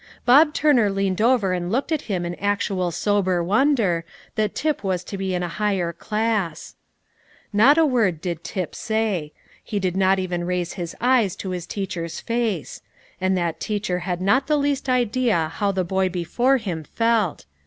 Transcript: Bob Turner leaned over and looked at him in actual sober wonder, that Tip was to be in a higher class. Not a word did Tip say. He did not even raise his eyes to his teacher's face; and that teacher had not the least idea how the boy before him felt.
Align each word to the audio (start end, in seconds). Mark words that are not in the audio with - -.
Bob 0.25 0.51
Turner 0.55 0.89
leaned 0.89 1.21
over 1.21 1.53
and 1.53 1.71
looked 1.71 1.91
at 1.91 2.01
him 2.09 2.25
in 2.25 2.33
actual 2.39 2.89
sober 2.89 3.43
wonder, 3.43 4.03
that 4.33 4.55
Tip 4.55 4.83
was 4.83 5.03
to 5.03 5.15
be 5.15 5.35
in 5.35 5.43
a 5.43 5.47
higher 5.61 5.93
class. 5.93 6.73
Not 7.53 7.77
a 7.77 7.85
word 7.85 8.19
did 8.19 8.43
Tip 8.43 8.73
say. 8.73 9.31
He 9.63 9.79
did 9.79 9.95
not 9.95 10.17
even 10.17 10.43
raise 10.43 10.73
his 10.73 10.95
eyes 10.99 11.35
to 11.35 11.51
his 11.51 11.67
teacher's 11.67 12.19
face; 12.19 12.81
and 13.21 13.37
that 13.37 13.59
teacher 13.59 13.99
had 13.99 14.21
not 14.21 14.47
the 14.47 14.57
least 14.57 14.89
idea 14.89 15.49
how 15.57 15.71
the 15.71 15.83
boy 15.83 16.09
before 16.09 16.57
him 16.57 16.83
felt. 16.83 17.45